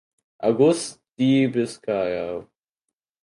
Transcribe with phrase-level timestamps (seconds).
[0.39, 2.47] August die Biskaya.